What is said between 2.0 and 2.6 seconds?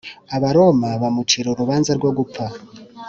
gupfa